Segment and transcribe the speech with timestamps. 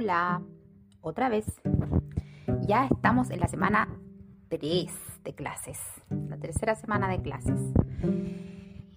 [0.00, 0.42] Hola,
[1.00, 1.60] otra vez.
[2.68, 3.88] Ya estamos en la semana
[4.48, 4.92] 3
[5.24, 5.76] de clases,
[6.08, 7.60] la tercera semana de clases.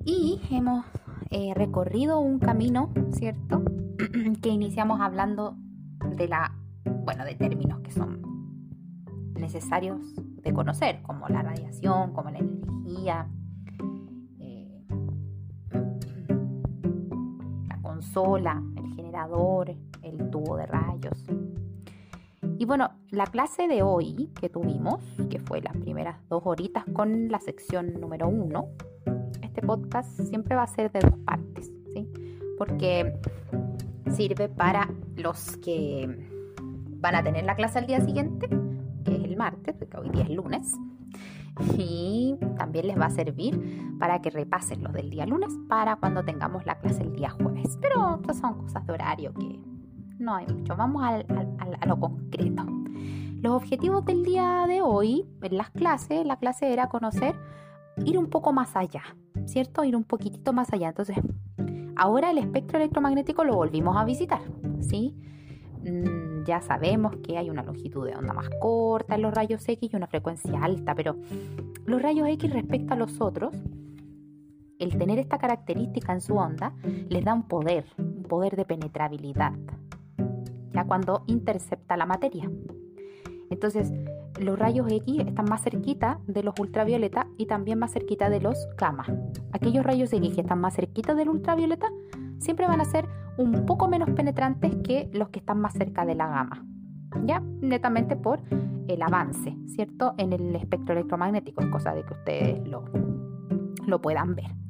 [0.06, 0.86] Y hemos
[1.32, 3.64] eh, recorrido un camino, ¿cierto?
[4.44, 5.56] que iniciamos hablando
[6.18, 6.56] de la,
[6.86, 8.22] bueno, de términos que son
[9.34, 13.28] necesarios de conocer, como la radiación, como la energía,
[14.40, 14.86] eh,
[17.70, 21.26] la consola, el generador, el tubo de rayos.
[22.58, 27.30] Y bueno, la clase de hoy que tuvimos, que fue las primeras dos horitas con
[27.30, 28.68] la sección número uno,
[29.42, 32.08] este podcast siempre va a ser de dos partes, ¿sí?
[32.58, 33.20] Porque
[34.12, 36.28] sirve para los que
[37.00, 38.48] van a tener la clase al día siguiente,
[39.06, 40.76] que es el martes, porque hoy día es lunes,
[41.78, 46.24] y también les va a servir para que repasen los del día lunes para cuando
[46.24, 47.78] tengamos la clase el día jueves.
[47.82, 49.60] Pero estas son cosas de horario que
[50.22, 50.76] no hay mucho.
[50.76, 52.64] Vamos a lo concreto.
[53.42, 57.36] Los objetivos del día de hoy en las clases, la clase era conocer,
[58.06, 59.02] ir un poco más allá,
[59.46, 59.84] ¿cierto?
[59.84, 60.90] Ir un poquitito más allá.
[60.90, 61.18] Entonces,
[61.96, 64.42] ahora el espectro electromagnético lo volvimos a visitar,
[64.80, 65.16] ¿sí?
[65.84, 69.92] Mm, ya sabemos que hay una longitud de onda más corta en los rayos X
[69.92, 71.16] y una frecuencia alta, pero
[71.86, 73.56] los rayos X respecto a los otros,
[74.78, 76.74] el tener esta característica en su onda
[77.10, 79.54] les da un poder, un poder de penetrabilidad,
[80.74, 82.50] ya cuando intercepta la materia.
[83.50, 83.92] Entonces,
[84.40, 88.68] los rayos X están más cerquita de los ultravioleta y también más cerquita de los
[88.78, 89.06] gamma.
[89.52, 91.90] Aquellos rayos X que están más cerquita del ultravioleta
[92.40, 96.16] siempre van a ser un poco menos penetrantes que los que están más cerca de
[96.16, 96.66] la gama.
[97.26, 98.40] Ya, netamente por
[98.88, 100.14] el avance, ¿cierto?
[100.18, 102.86] En el espectro electromagnético, es cosa de que ustedes lo,
[103.86, 104.61] lo puedan ver.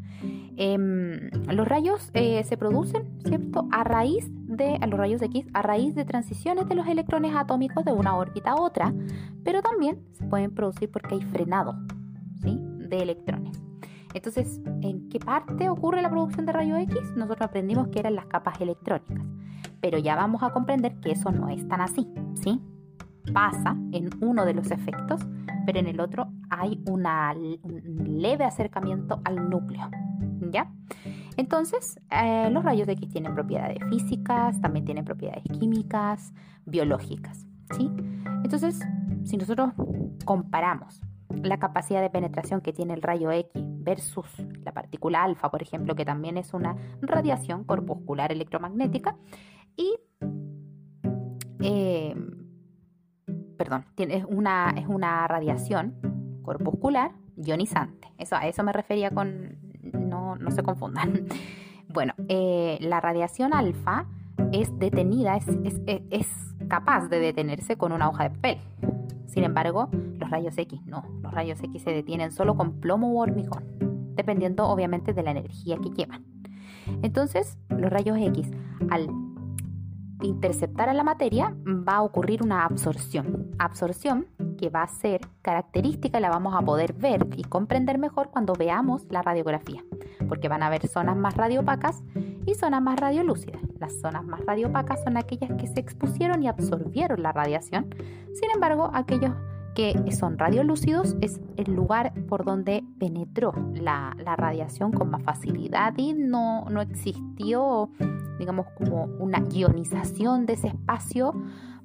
[0.58, 3.68] Em, los rayos eh, se producen, ¿cierto?
[3.72, 7.94] A raíz de, los rayos X, a raíz de transiciones de los electrones atómicos de
[7.94, 8.94] una órbita a otra,
[9.44, 11.76] pero también se pueden producir porque hay frenado,
[12.42, 12.60] ¿sí?
[12.62, 13.62] De electrones.
[14.14, 17.00] Entonces, ¿en qué parte ocurre la producción de rayos X?
[17.16, 19.26] Nosotros aprendimos que eran las capas electrónicas,
[19.80, 22.62] pero ya vamos a comprender que eso no es tan así, ¿sí?
[23.34, 25.22] Pasa en uno de los efectos,
[25.66, 27.04] pero en el otro hay un
[28.22, 29.90] leve acercamiento al núcleo.
[30.52, 30.72] ¿Ya?
[31.38, 36.34] Entonces, eh, los rayos X tienen propiedades físicas, también tienen propiedades químicas,
[36.66, 37.46] biológicas,
[37.76, 37.90] ¿sí?
[38.44, 38.80] Entonces,
[39.24, 39.74] si nosotros
[40.26, 44.28] comparamos la capacidad de penetración que tiene el rayo X versus
[44.64, 49.18] la partícula alfa, por ejemplo, que también es una radiación corpuscular electromagnética,
[49.76, 49.96] y
[51.62, 52.16] eh,
[53.58, 58.12] perdón, es una, es una radiación corpuscular ionizante.
[58.18, 59.58] Eso, a eso me refería con
[60.36, 61.26] no, se confundan.
[61.94, 64.06] Bueno, eh, la radiación alfa
[64.54, 65.46] es detenida, es,
[66.10, 66.28] es,
[66.70, 68.58] capaz de detenerse con una hoja de papel.
[69.26, 71.04] Sin embargo, los rayos X no.
[71.22, 73.66] Los rayos X se detienen solo con plomo u hormigón,
[74.16, 76.24] dependiendo obviamente de la energía que llevan.
[77.02, 78.50] Entonces, los rayos X,
[78.90, 79.10] al
[80.22, 83.52] interceptar a la materia, va a ocurrir una absorción.
[83.60, 84.28] Absorción
[84.58, 88.54] que va a ser característica y la vamos a poder ver y comprender mejor cuando
[88.54, 89.84] veamos la radiografía,
[90.28, 92.04] porque van a haber zonas más radiopacas
[92.46, 93.62] y zonas más radiolúcidas.
[93.80, 97.94] Las zonas más radiopacas son aquellas que se expusieron y absorbieron la radiación,
[98.34, 99.34] sin embargo, aquellos
[99.74, 106.14] que son radiolúcidos es el lugar por donde penetró la, radiación con más facilidad y
[106.14, 107.90] no, no existió,
[108.38, 111.34] digamos, como una ionización de ese espacio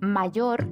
[0.01, 0.67] mayor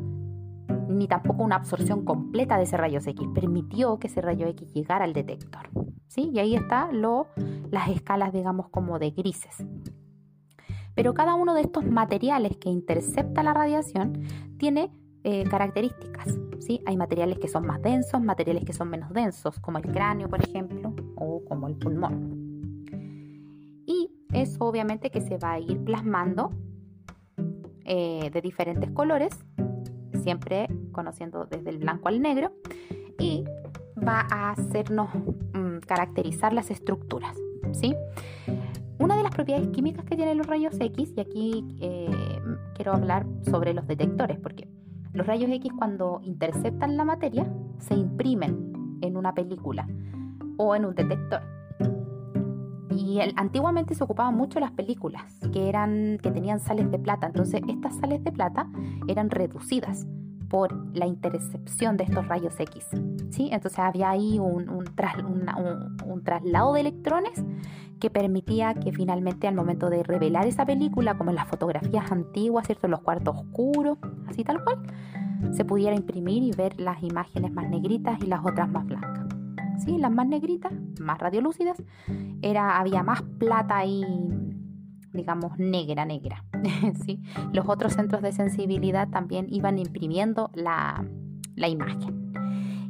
[0.88, 3.28] ni tampoco una absorción completa de ese rayo X.
[3.34, 5.68] Permitió que ese rayo X llegara al detector.
[6.16, 7.02] Y ahí están
[7.70, 9.64] las escalas, digamos, como de grises.
[10.94, 14.22] Pero cada uno de estos materiales que intercepta la radiación
[14.58, 14.92] tiene
[15.24, 16.38] eh, características.
[16.60, 16.80] ¿sí?
[16.86, 20.42] Hay materiales que son más densos, materiales que son menos densos, como el cráneo, por
[20.42, 22.84] ejemplo, o como el pulmón.
[23.86, 26.50] Y eso obviamente que se va a ir plasmando
[27.84, 29.44] eh, de diferentes colores
[30.24, 32.52] siempre conociendo desde el blanco al negro,
[33.18, 33.44] y
[34.06, 35.10] va a hacernos
[35.86, 37.36] caracterizar las estructuras.
[37.72, 37.94] ¿sí?
[38.98, 42.40] Una de las propiedades químicas que tienen los rayos X, y aquí eh,
[42.74, 44.68] quiero hablar sobre los detectores, porque
[45.12, 47.46] los rayos X cuando interceptan la materia
[47.78, 49.88] se imprimen en una película
[50.56, 51.42] o en un detector.
[52.90, 57.26] Y antiguamente se ocupaban mucho las películas que, eran, que tenían sales de plata.
[57.26, 58.68] Entonces estas sales de plata
[59.08, 60.06] eran reducidas
[60.54, 62.86] por la intercepción de estos rayos X.
[63.30, 63.48] ¿sí?
[63.50, 67.44] Entonces había ahí un, un, traslado de electrones
[67.98, 72.66] que permitía que finalmente al momento de revelar esa película, como en las fotografías antiguas,
[72.66, 72.86] ¿cierto?
[72.86, 73.98] En los cuartos oscuros,
[74.28, 74.78] así tal cual,
[75.50, 79.26] se pudiera imprimir y ver las imágenes más negritas y las otras más blancas.
[79.78, 79.98] ¿Sí?
[79.98, 81.82] Las más negritas, más radiolúcidas,
[82.42, 84.04] era, había más plata ahí,
[85.14, 86.44] digamos, negra, negra.
[87.06, 87.22] ¿sí?
[87.52, 91.04] Los otros centros de sensibilidad también iban imprimiendo la,
[91.54, 92.24] la imagen.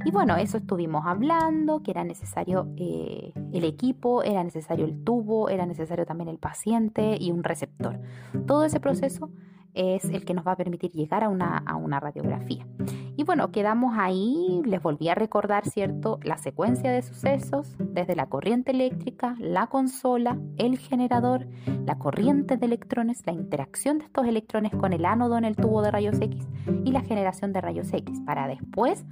[0.06, 5.48] Y bueno, eso estuvimos hablando, que era necesario eh, el equipo, era necesario el tubo,
[5.48, 7.98] era necesario también el paciente y un receptor.
[8.46, 9.30] Todo ese proceso
[9.72, 12.66] es el que nos va a permitir llegar a una, a una radiografía.
[13.16, 16.18] Y bueno, quedamos ahí, les volví a recordar, ¿cierto?
[16.24, 21.46] La secuencia de sucesos, desde la corriente eléctrica, la consola, el generador,
[21.86, 25.80] la corriente de electrones, la interacción de estos electrones con el ánodo en el tubo
[25.82, 26.44] de rayos X
[26.84, 29.06] y la generación de rayos X, para después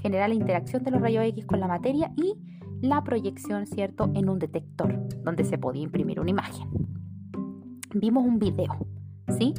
[0.00, 2.34] generar la interacción de los rayos X con la materia y
[2.80, 6.68] la proyección, ¿cierto?, en un detector donde se podía imprimir una imagen.
[7.94, 8.78] Vimos un video,
[9.38, 9.52] ¿sí?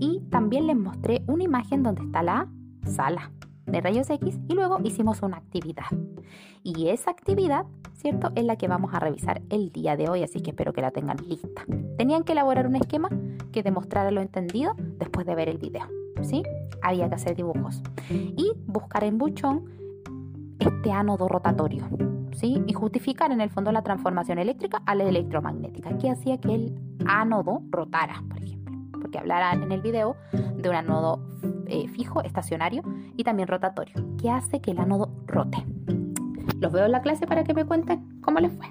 [0.00, 2.48] Y también les mostré una imagen donde está la
[2.84, 3.30] sala
[3.66, 5.86] de rayos X y luego hicimos una actividad.
[6.62, 8.30] Y esa actividad, ¿cierto?
[8.34, 10.90] Es la que vamos a revisar el día de hoy, así que espero que la
[10.90, 11.64] tengan lista.
[11.96, 13.08] Tenían que elaborar un esquema
[13.52, 15.86] que demostrara lo entendido después de ver el video,
[16.22, 16.42] ¿sí?
[16.82, 19.64] Había que hacer dibujos y buscar en Buchón
[20.58, 21.88] este ánodo rotatorio,
[22.32, 22.62] ¿sí?
[22.66, 26.78] Y justificar en el fondo la transformación eléctrica a la electromagnética, que hacía que el
[27.06, 28.65] ánodo rotara, por ejemplo,
[29.00, 31.20] porque hablarán en el video de un ánodo
[31.66, 32.82] eh, fijo, estacionario
[33.16, 35.64] y también rotatorio, que hace que el ánodo rote.
[36.60, 38.66] Los veo en la clase para que me cuenten cómo les fue.